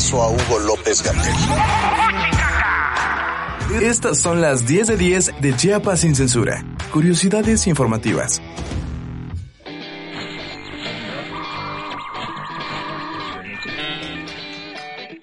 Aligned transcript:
Caso 0.00 0.22
a 0.22 0.30
Hugo 0.30 0.58
López 0.60 1.02
Gatel. 1.02 1.34
Estas 3.82 4.18
son 4.18 4.40
las 4.40 4.66
10 4.66 4.86
de 4.86 4.96
10 4.96 5.32
de 5.42 5.54
Chiapas 5.54 6.00
sin 6.00 6.14
censura. 6.14 6.64
Curiosidades 6.90 7.66
informativas. 7.66 8.40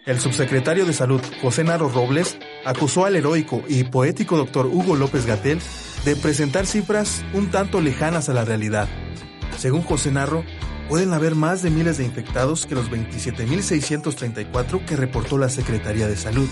El 0.06 0.20
subsecretario 0.20 0.86
de 0.86 0.94
Salud, 0.94 1.22
José 1.42 1.64
Naro 1.64 1.90
Robles, 1.90 2.38
acusó 2.64 3.06
al 3.06 3.16
heroico 3.16 3.64
y 3.68 3.84
poético 3.86 4.38
doctor 4.38 4.68
Hugo 4.68 4.96
López 4.96 5.26
Gatel 5.26 5.60
de 6.06 6.16
presentar 6.16 6.68
cifras 6.68 7.26
un 7.34 7.50
tanto 7.50 7.82
lejanas 7.82 8.30
a 8.30 8.34
la 8.34 8.46
realidad. 8.46 8.88
Según 9.58 9.82
José 9.82 10.12
Narro, 10.12 10.44
pueden 10.88 11.14
haber 11.14 11.36
más 11.36 11.62
de 11.62 11.70
miles 11.70 11.98
de 11.98 12.06
infectados 12.06 12.66
que 12.66 12.76
los 12.76 12.90
27.634 12.90 14.86
que 14.86 14.96
reportó 14.96 15.38
la 15.38 15.50
Secretaría 15.50 16.08
de 16.08 16.16
Salud. 16.16 16.48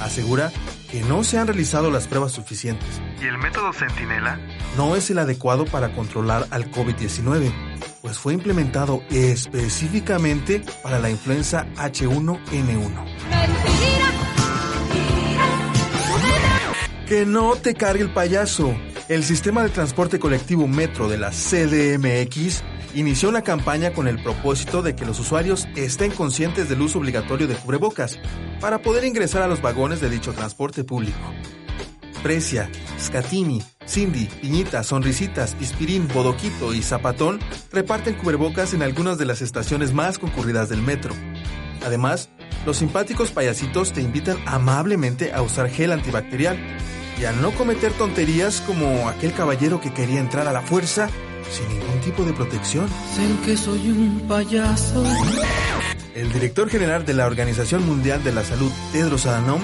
Asegura 0.00 0.52
que 0.90 1.00
no 1.02 1.24
se 1.24 1.38
han 1.38 1.46
realizado 1.46 1.90
las 1.90 2.06
pruebas 2.06 2.32
suficientes. 2.32 3.00
¿Y 3.20 3.24
el 3.24 3.38
método 3.38 3.72
Centinela? 3.72 4.38
No 4.76 4.94
es 4.94 5.10
el 5.10 5.18
adecuado 5.18 5.64
para 5.64 5.94
controlar 5.94 6.46
al 6.50 6.70
COVID-19, 6.70 7.50
pues 8.02 8.18
fue 8.18 8.34
implementado 8.34 9.02
específicamente 9.10 10.62
para 10.82 10.98
la 10.98 11.08
influenza 11.08 11.66
H1N1. 11.76 13.06
Que 17.06 17.24
no 17.24 17.56
te 17.56 17.74
cargue 17.74 18.02
el 18.02 18.12
payaso. 18.12 18.74
El 19.12 19.24
sistema 19.24 19.62
de 19.62 19.68
transporte 19.68 20.18
colectivo 20.18 20.66
Metro 20.66 21.06
de 21.06 21.18
la 21.18 21.32
CDMX 21.32 22.62
inició 22.94 23.28
una 23.28 23.42
campaña 23.42 23.92
con 23.92 24.08
el 24.08 24.22
propósito 24.22 24.80
de 24.80 24.96
que 24.96 25.04
los 25.04 25.20
usuarios 25.20 25.68
estén 25.76 26.12
conscientes 26.12 26.70
del 26.70 26.80
uso 26.80 26.98
obligatorio 26.98 27.46
de 27.46 27.54
cubrebocas 27.54 28.18
para 28.58 28.80
poder 28.80 29.04
ingresar 29.04 29.42
a 29.42 29.48
los 29.48 29.60
vagones 29.60 30.00
de 30.00 30.08
dicho 30.08 30.32
transporte 30.32 30.82
público. 30.82 31.18
Precia, 32.22 32.70
Scatini, 32.98 33.62
Cindy, 33.86 34.30
Piñita, 34.40 34.82
Sonrisitas, 34.82 35.58
Ispirín, 35.60 36.08
Bodoquito 36.08 36.72
y 36.72 36.80
Zapatón 36.80 37.38
reparten 37.70 38.14
cubrebocas 38.14 38.72
en 38.72 38.80
algunas 38.80 39.18
de 39.18 39.26
las 39.26 39.42
estaciones 39.42 39.92
más 39.92 40.18
concurridas 40.18 40.70
del 40.70 40.80
metro. 40.80 41.14
Además, 41.84 42.30
los 42.64 42.78
simpáticos 42.78 43.30
payasitos 43.30 43.92
te 43.92 44.00
invitan 44.00 44.38
amablemente 44.46 45.34
a 45.34 45.42
usar 45.42 45.68
gel 45.68 45.92
antibacterial 45.92 46.56
y 47.20 47.24
a 47.24 47.32
no 47.32 47.52
cometer 47.52 47.92
tonterías 47.92 48.60
como 48.60 49.08
aquel 49.08 49.32
caballero 49.32 49.80
que 49.80 49.92
quería 49.92 50.20
entrar 50.20 50.48
a 50.48 50.52
la 50.52 50.62
fuerza 50.62 51.08
sin 51.50 51.68
ningún 51.68 52.00
tipo 52.00 52.24
de 52.24 52.32
protección. 52.32 52.88
Sé 53.14 53.22
que 53.44 53.56
soy 53.56 53.90
un 53.90 54.26
payaso. 54.28 55.04
El 56.14 56.32
director 56.32 56.68
general 56.68 57.04
de 57.04 57.14
la 57.14 57.26
Organización 57.26 57.86
Mundial 57.86 58.22
de 58.22 58.32
la 58.32 58.44
Salud, 58.44 58.70
Tedros 58.92 59.26
Adhanom, 59.26 59.60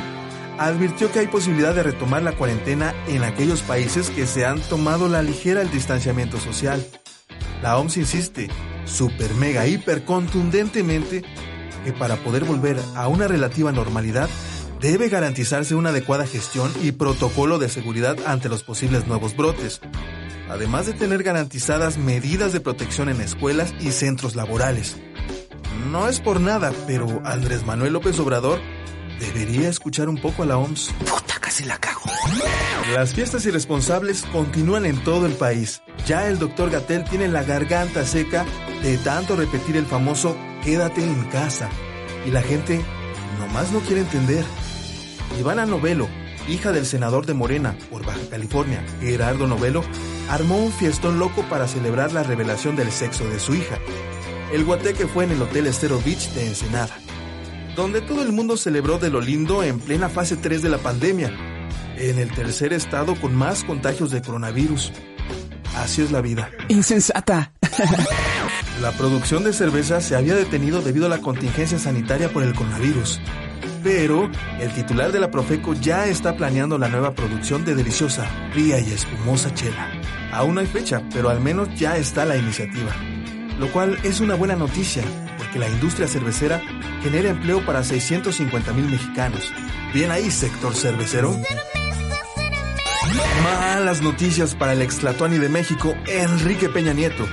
advirtió 0.58 1.10
que 1.12 1.20
hay 1.20 1.26
posibilidad 1.28 1.74
de 1.74 1.82
retomar 1.82 2.22
la 2.22 2.32
cuarentena 2.32 2.94
en 3.06 3.22
aquellos 3.22 3.62
países 3.62 4.10
que 4.10 4.26
se 4.26 4.44
han 4.44 4.60
tomado 4.60 5.08
la 5.08 5.22
ligera 5.22 5.62
el 5.62 5.70
distanciamiento 5.70 6.38
social. 6.38 6.84
La 7.62 7.78
OMS 7.78 7.96
insiste, 7.96 8.48
super 8.84 9.32
mega 9.34 9.66
hiper 9.66 10.04
contundentemente, 10.04 11.22
que 11.84 11.92
para 11.92 12.16
poder 12.16 12.44
volver 12.44 12.78
a 12.96 13.08
una 13.08 13.28
relativa 13.28 13.72
normalidad 13.72 14.28
debe 14.80 15.08
garantizarse 15.08 15.74
una 15.74 15.90
adecuada 15.90 16.26
gestión 16.26 16.72
y 16.82 16.92
protocolo 16.92 17.58
de 17.58 17.68
seguridad 17.68 18.16
ante 18.26 18.48
los 18.48 18.62
posibles 18.62 19.06
nuevos 19.06 19.36
brotes, 19.36 19.80
además 20.48 20.86
de 20.86 20.92
tener 20.92 21.22
garantizadas 21.22 21.98
medidas 21.98 22.52
de 22.52 22.60
protección 22.60 23.08
en 23.08 23.20
escuelas 23.20 23.74
y 23.80 23.92
centros 23.92 24.36
laborales. 24.36 24.96
No 25.90 26.08
es 26.08 26.20
por 26.20 26.40
nada, 26.40 26.72
pero 26.86 27.22
Andrés 27.24 27.64
Manuel 27.64 27.92
López 27.92 28.18
Obrador 28.18 28.60
debería 29.20 29.68
escuchar 29.68 30.08
un 30.08 30.20
poco 30.20 30.42
a 30.42 30.46
la 30.46 30.58
OMS. 30.58 30.92
Puta, 31.00 31.38
casi 31.40 31.64
la 31.64 31.78
cago. 31.78 32.02
Las 32.94 33.14
fiestas 33.14 33.44
irresponsables 33.46 34.24
continúan 34.32 34.86
en 34.86 35.02
todo 35.02 35.26
el 35.26 35.34
país. 35.34 35.82
Ya 36.06 36.28
el 36.28 36.38
doctor 36.38 36.70
Gatel 36.70 37.04
tiene 37.04 37.28
la 37.28 37.42
garganta 37.42 38.04
seca 38.04 38.46
de 38.82 38.96
tanto 38.98 39.36
repetir 39.36 39.76
el 39.76 39.86
famoso 39.86 40.36
quédate 40.64 41.02
en 41.02 41.24
casa. 41.24 41.68
Y 42.26 42.30
la 42.30 42.42
gente 42.42 42.80
nomás 43.38 43.72
no 43.72 43.80
quiere 43.80 44.02
entender. 44.02 44.44
Ivana 45.38 45.66
Novelo, 45.66 46.08
hija 46.48 46.72
del 46.72 46.86
senador 46.86 47.26
de 47.26 47.34
Morena 47.34 47.76
por 47.90 48.04
Baja 48.04 48.20
California, 48.30 48.84
Gerardo 49.00 49.46
Novelo, 49.46 49.82
armó 50.28 50.58
un 50.58 50.72
fiestón 50.72 51.18
loco 51.18 51.42
para 51.48 51.68
celebrar 51.68 52.12
la 52.12 52.22
revelación 52.22 52.76
del 52.76 52.90
sexo 52.90 53.28
de 53.28 53.38
su 53.38 53.54
hija. 53.54 53.78
El 54.52 54.64
guateque 54.64 55.06
fue 55.06 55.24
en 55.24 55.32
el 55.32 55.42
Hotel 55.42 55.66
Estero 55.66 56.00
Beach 56.04 56.30
de 56.30 56.46
Ensenada, 56.46 56.96
donde 57.76 58.00
todo 58.00 58.22
el 58.22 58.32
mundo 58.32 58.56
celebró 58.56 58.98
de 58.98 59.10
lo 59.10 59.20
lindo 59.20 59.62
en 59.62 59.78
plena 59.78 60.08
fase 60.08 60.36
3 60.36 60.62
de 60.62 60.68
la 60.70 60.78
pandemia, 60.78 61.32
en 61.96 62.18
el 62.18 62.32
tercer 62.32 62.72
estado 62.72 63.14
con 63.14 63.34
más 63.34 63.64
contagios 63.64 64.10
de 64.10 64.22
coronavirus. 64.22 64.92
Así 65.76 66.02
es 66.02 66.10
la 66.10 66.20
vida. 66.20 66.50
Insensata. 66.68 67.52
La 68.80 68.92
producción 68.92 69.44
de 69.44 69.52
cerveza 69.52 70.00
se 70.00 70.16
había 70.16 70.34
detenido 70.34 70.80
debido 70.82 71.06
a 71.06 71.08
la 71.08 71.18
contingencia 71.18 71.78
sanitaria 71.78 72.32
por 72.32 72.42
el 72.42 72.54
coronavirus. 72.54 73.20
Pero 73.82 74.30
el 74.60 74.72
titular 74.72 75.12
de 75.12 75.20
la 75.20 75.30
Profeco 75.30 75.74
ya 75.74 76.06
está 76.06 76.36
planeando 76.36 76.78
la 76.78 76.88
nueva 76.88 77.14
producción 77.14 77.64
de 77.64 77.74
deliciosa, 77.74 78.26
fría 78.52 78.80
y 78.80 78.92
espumosa 78.92 79.52
chela. 79.54 79.90
Aún 80.32 80.54
no 80.54 80.60
hay 80.60 80.66
fecha, 80.66 81.02
pero 81.12 81.30
al 81.30 81.40
menos 81.40 81.68
ya 81.76 81.96
está 81.96 82.24
la 82.24 82.36
iniciativa. 82.36 82.90
Lo 83.58 83.70
cual 83.72 83.98
es 84.02 84.20
una 84.20 84.34
buena 84.34 84.56
noticia, 84.56 85.02
porque 85.36 85.58
la 85.58 85.68
industria 85.68 86.06
cervecera 86.06 86.60
genera 87.02 87.30
empleo 87.30 87.64
para 87.64 87.82
650 87.82 88.72
mil 88.72 88.88
mexicanos. 88.88 89.52
Bien 89.94 90.10
ahí, 90.10 90.30
sector 90.30 90.74
cervecero. 90.74 91.34
Malas 93.42 94.02
noticias 94.02 94.54
para 94.54 94.74
el 94.74 94.82
extlatuani 94.82 95.38
de 95.38 95.48
México, 95.48 95.94
Enrique 96.06 96.68
Peña 96.68 96.92
Nieto, 96.92 97.26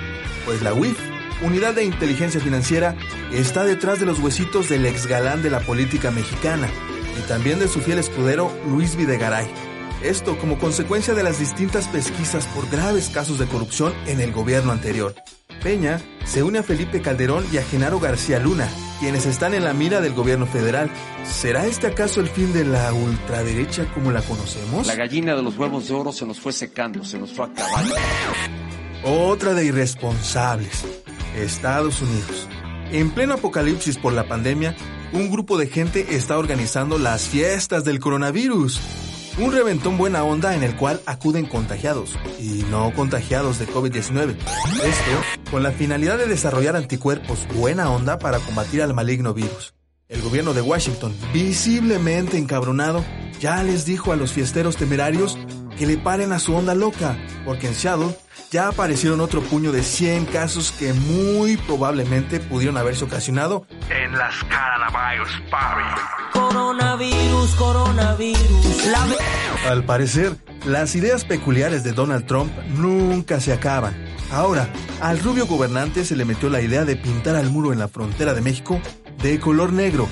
pues 0.45 0.61
la 0.61 0.73
UIF, 0.73 0.97
Unidad 1.41 1.75
de 1.75 1.83
Inteligencia 1.83 2.39
Financiera, 2.39 2.95
está 3.33 3.65
detrás 3.65 3.99
de 3.99 4.05
los 4.05 4.19
huesitos 4.19 4.69
del 4.69 4.85
ex 4.85 5.05
galán 5.07 5.43
de 5.43 5.49
la 5.49 5.59
política 5.59 6.09
mexicana 6.09 6.69
y 7.17 7.27
también 7.27 7.59
de 7.59 7.67
su 7.67 7.81
fiel 7.81 7.99
escudero 7.99 8.51
Luis 8.69 8.95
Videgaray. 8.95 9.47
Esto 10.01 10.37
como 10.37 10.57
consecuencia 10.57 11.13
de 11.13 11.23
las 11.23 11.39
distintas 11.39 11.87
pesquisas 11.87 12.45
por 12.47 12.69
graves 12.69 13.09
casos 13.09 13.39
de 13.39 13.47
corrupción 13.47 13.93
en 14.07 14.21
el 14.21 14.31
gobierno 14.31 14.71
anterior. 14.71 15.15
Peña 15.61 15.99
se 16.25 16.43
une 16.43 16.59
a 16.59 16.63
Felipe 16.63 17.01
Calderón 17.01 17.45
y 17.51 17.57
a 17.57 17.63
Genaro 17.63 17.99
García 17.99 18.39
Luna, 18.39 18.69
quienes 18.99 19.25
están 19.25 19.53
en 19.53 19.63
la 19.63 19.73
mira 19.73 19.99
del 19.99 20.13
gobierno 20.13 20.45
federal. 20.45 20.89
¿Será 21.25 21.65
este 21.65 21.87
acaso 21.87 22.21
el 22.21 22.27
fin 22.27 22.53
de 22.53 22.65
la 22.65 22.93
ultraderecha 22.93 23.85
como 23.93 24.11
la 24.11 24.21
conocemos? 24.21 24.87
La 24.87 24.95
gallina 24.95 25.35
de 25.35 25.41
los 25.41 25.57
huevos 25.57 25.87
de 25.87 25.95
oro 25.95 26.11
se 26.11 26.25
nos 26.25 26.39
fue 26.39 26.53
secando, 26.53 27.03
se 27.03 27.17
nos 27.17 27.33
fue 27.33 27.45
acabando. 27.47 27.95
Otra 29.03 29.53
de 29.53 29.65
irresponsables. 29.65 30.94
Estados 31.35 32.01
Unidos. 32.01 32.47
En 32.91 33.11
pleno 33.11 33.35
apocalipsis 33.35 33.97
por 33.97 34.13
la 34.13 34.27
pandemia, 34.27 34.75
un 35.11 35.29
grupo 35.31 35.57
de 35.57 35.67
gente 35.67 36.15
está 36.15 36.37
organizando 36.37 36.97
las 36.97 37.23
fiestas 37.23 37.83
del 37.83 37.99
coronavirus. 37.99 38.79
Un 39.37 39.51
reventón 39.51 39.97
buena 39.97 40.23
onda 40.23 40.55
en 40.55 40.63
el 40.63 40.75
cual 40.75 41.01
acuden 41.05 41.45
contagiados 41.45 42.17
y 42.39 42.63
no 42.69 42.93
contagiados 42.93 43.59
de 43.59 43.67
COVID-19. 43.67 44.37
Esto 44.83 45.51
con 45.51 45.61
la 45.61 45.71
finalidad 45.71 46.17
de 46.17 46.27
desarrollar 46.27 46.75
anticuerpos 46.75 47.45
buena 47.53 47.89
onda 47.89 48.17
para 48.17 48.39
combatir 48.39 48.81
al 48.81 48.93
maligno 48.93 49.33
virus. 49.33 49.73
El 50.07 50.21
gobierno 50.21 50.53
de 50.53 50.61
Washington, 50.61 51.13
visiblemente 51.33 52.37
encabronado, 52.37 53.03
ya 53.39 53.61
les 53.63 53.85
dijo 53.85 54.13
a 54.13 54.15
los 54.15 54.31
fiesteros 54.31 54.77
temerarios 54.77 55.37
que 55.77 55.85
le 55.85 55.97
paren 55.97 56.31
a 56.31 56.39
su 56.39 56.55
onda 56.55 56.75
loca, 56.75 57.17
porque 57.43 57.67
en 57.67 57.75
Seattle 57.75 58.15
ya 58.51 58.67
aparecieron 58.69 59.21
otro 59.21 59.41
puño 59.41 59.71
de 59.71 59.83
100 59.83 60.25
casos 60.25 60.71
que 60.71 60.93
muy 60.93 61.57
probablemente 61.57 62.39
pudieron 62.39 62.77
haberse 62.77 63.05
ocasionado 63.05 63.65
En 63.89 64.17
las 64.17 64.35
coronavirus 64.43 65.41
party. 65.49 66.01
Coronavirus, 66.33 67.55
coronavirus. 67.55 68.85
La 68.87 69.71
Al 69.71 69.83
parecer, 69.83 70.35
Las 70.65 70.95
ideas 70.95 71.25
peculiares 71.25 71.83
de 71.83 71.93
Donald 71.93 72.25
Trump 72.25 72.51
nunca 72.77 73.39
se 73.39 73.53
acaban. 73.53 73.93
Ahora, 74.31 74.67
al 75.01 75.19
rubio 75.19 75.45
gobernante 75.45 76.03
se 76.05 76.15
le 76.15 76.25
metió 76.25 76.49
la 76.49 76.61
idea 76.61 76.85
de 76.85 76.95
pintar 76.95 77.35
al 77.35 77.51
muro 77.51 77.71
en 77.71 77.79
la 77.79 77.87
frontera 77.87 78.33
de 78.33 78.41
México 78.41 78.81
de 79.21 79.39
color 79.39 79.73
negro. 79.73 80.07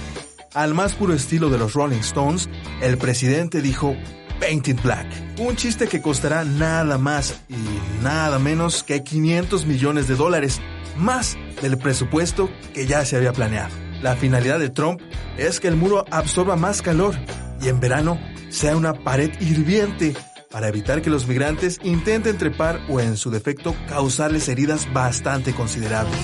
Al 0.53 0.75
más 0.75 0.93
puro 0.93 1.13
estilo 1.13 1.49
de 1.49 1.57
los 1.57 1.73
Rolling 1.73 1.99
Stones, 1.99 2.47
el 2.81 2.97
presidente 2.97 3.61
dijo 3.61 3.95
Painted 4.43 4.81
Black. 4.83 5.07
Un 5.39 5.55
chiste 5.55 5.87
que 5.87 6.01
costará 6.01 6.43
nada 6.43 6.97
más 6.97 7.39
y 7.47 7.55
nada 8.03 8.39
menos 8.39 8.83
que 8.83 9.01
500 9.01 9.65
millones 9.65 10.09
de 10.09 10.15
dólares, 10.15 10.59
más 10.97 11.37
del 11.61 11.77
presupuesto 11.77 12.49
que 12.73 12.85
ya 12.85 13.05
se 13.05 13.15
había 13.15 13.31
planeado. 13.31 13.73
La 14.01 14.17
finalidad 14.17 14.59
de 14.59 14.69
Trump 14.69 14.99
es 15.37 15.61
que 15.61 15.69
el 15.69 15.77
muro 15.77 16.03
absorba 16.11 16.57
más 16.57 16.81
calor 16.81 17.15
y 17.61 17.69
en 17.69 17.79
verano 17.79 18.19
sea 18.49 18.75
una 18.75 18.93
pared 18.93 19.31
hirviente 19.39 20.13
para 20.51 20.67
evitar 20.67 21.01
que 21.01 21.09
los 21.09 21.25
migrantes 21.25 21.79
intenten 21.81 22.37
trepar 22.37 22.81
o 22.89 22.99
en 22.99 23.15
su 23.15 23.31
defecto 23.31 23.73
causarles 23.87 24.49
heridas 24.49 24.91
bastante 24.91 25.53
considerables. 25.53 26.19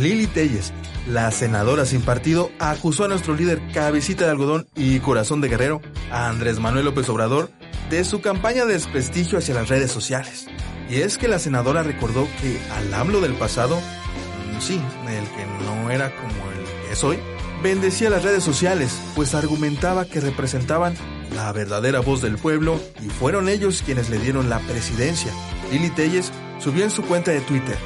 Lili 0.00 0.26
Telles, 0.26 0.72
la 1.08 1.30
senadora 1.30 1.86
sin 1.86 2.02
partido, 2.02 2.50
acusó 2.58 3.04
a 3.04 3.08
nuestro 3.08 3.34
líder 3.34 3.60
cabecita 3.72 4.24
de 4.24 4.30
algodón 4.30 4.68
y 4.76 5.00
corazón 5.00 5.40
de 5.40 5.48
guerrero, 5.48 5.80
Andrés 6.12 6.60
Manuel 6.60 6.84
López 6.84 7.08
Obrador, 7.08 7.50
de 7.90 8.04
su 8.04 8.20
campaña 8.20 8.66
de 8.66 8.74
desprestigio 8.74 9.38
hacia 9.38 9.54
las 9.54 9.68
redes 9.68 9.90
sociales. 9.90 10.46
Y 10.90 10.96
es 10.96 11.18
que 11.18 11.28
la 11.28 11.38
senadora 11.38 11.82
recordó 11.82 12.28
que 12.40 12.60
al 12.72 12.92
hablo 12.92 13.20
del 13.20 13.34
pasado, 13.34 13.76
mm, 13.76 14.60
sí, 14.60 14.80
el 15.08 15.24
que 15.28 15.64
no 15.64 15.90
era 15.90 16.14
como 16.14 16.50
el 16.52 16.64
que 16.86 16.92
es 16.92 17.04
hoy, 17.04 17.18
bendecía 17.62 18.10
las 18.10 18.22
redes 18.22 18.44
sociales, 18.44 18.98
pues 19.14 19.34
argumentaba 19.34 20.04
que 20.04 20.20
representaban 20.20 20.94
la 21.34 21.52
verdadera 21.52 22.00
voz 22.00 22.22
del 22.22 22.36
pueblo 22.36 22.80
y 23.02 23.08
fueron 23.08 23.48
ellos 23.48 23.82
quienes 23.84 24.10
le 24.10 24.18
dieron 24.18 24.48
la 24.48 24.60
presidencia. 24.60 25.32
Lili 25.72 25.90
Telles 25.90 26.32
subió 26.58 26.84
en 26.84 26.90
su 26.90 27.02
cuenta 27.02 27.30
de 27.30 27.40
Twitter, 27.40 27.76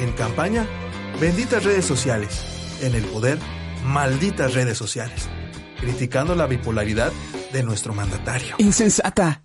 en 0.00 0.12
campaña, 0.12 0.66
benditas 1.20 1.64
redes 1.64 1.84
sociales, 1.84 2.61
en 2.82 2.94
el 2.94 3.04
poder, 3.04 3.38
malditas 3.84 4.54
redes 4.54 4.76
sociales, 4.76 5.28
criticando 5.80 6.34
la 6.34 6.46
bipolaridad 6.46 7.12
de 7.52 7.62
nuestro 7.62 7.94
mandatario. 7.94 8.56
Insensata. 8.58 9.42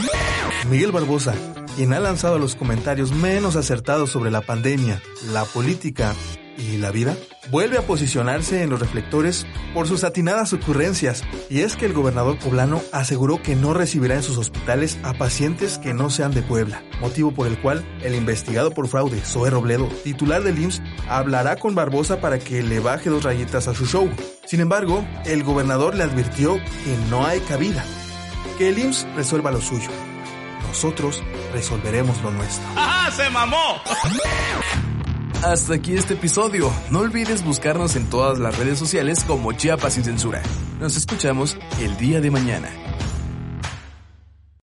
Miguel 0.70 0.92
Barbosa, 0.92 1.34
quien 1.76 1.92
ha 1.92 2.00
lanzado 2.00 2.38
los 2.38 2.54
comentarios 2.54 3.12
menos 3.12 3.56
acertados 3.56 4.10
sobre 4.10 4.30
la 4.30 4.40
pandemia, 4.40 5.00
la 5.32 5.44
política 5.44 6.14
y 6.56 6.78
la 6.78 6.90
vida, 6.90 7.16
vuelve 7.50 7.78
a 7.78 7.82
posicionarse 7.82 8.62
en 8.62 8.70
los 8.70 8.80
reflectores 8.80 9.46
por 9.74 9.88
sus 9.88 10.04
atinadas 10.04 10.52
ocurrencias, 10.52 11.24
y 11.50 11.60
es 11.60 11.76
que 11.76 11.86
el 11.86 11.92
gobernador 11.92 12.38
poblano 12.38 12.80
aseguró 12.92 13.42
que 13.42 13.56
no 13.56 13.74
recibirá 13.74 14.14
en 14.14 14.22
sus 14.22 14.38
hospitales 14.38 14.98
a 15.02 15.14
pacientes 15.14 15.78
que 15.78 15.94
no 15.94 16.10
sean 16.10 16.32
de 16.32 16.42
Puebla, 16.42 16.82
motivo 17.00 17.32
por 17.32 17.46
el 17.46 17.60
cual 17.60 17.84
el 18.02 18.14
investigado 18.14 18.70
por 18.72 18.88
fraude, 18.88 19.20
Zoe 19.20 19.50
Robledo, 19.50 19.88
titular 20.04 20.42
del 20.42 20.58
IMSS, 20.58 20.82
hablará 21.08 21.56
con 21.56 21.74
Barbosa 21.74 22.20
para 22.20 22.38
que 22.38 22.62
le 22.62 22.80
baje 22.80 23.10
dos 23.10 23.24
rayitas 23.24 23.68
a 23.68 23.74
su 23.74 23.86
show. 23.86 24.10
Sin 24.44 24.60
embargo, 24.60 25.04
el 25.24 25.42
gobernador 25.42 25.94
le 25.94 26.04
advirtió 26.04 26.56
que 26.56 26.96
no 27.10 27.26
hay 27.26 27.40
cabida, 27.40 27.84
que 28.58 28.68
el 28.68 28.78
IMSS 28.78 29.06
resuelva 29.16 29.50
lo 29.50 29.60
suyo. 29.60 29.88
Nosotros 30.68 31.22
resolveremos 31.52 32.22
lo 32.22 32.30
nuestro. 32.30 32.64
¡Ajá! 32.76 33.10
¡Se 33.10 33.28
mamó! 33.28 33.82
Hasta 35.42 35.74
aquí 35.74 35.96
este 35.96 36.14
episodio. 36.14 36.72
No 36.92 37.00
olvides 37.00 37.44
buscarnos 37.44 37.96
en 37.96 38.08
todas 38.08 38.38
las 38.38 38.56
redes 38.56 38.78
sociales 38.78 39.24
como 39.24 39.52
Chiapas 39.52 39.94
sin 39.94 40.04
censura. 40.04 40.40
Nos 40.78 40.96
escuchamos 40.96 41.56
el 41.80 41.96
día 41.96 42.20
de 42.20 42.30
mañana. 42.30 42.68